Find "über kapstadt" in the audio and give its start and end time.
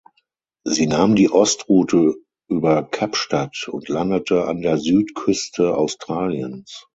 2.49-3.69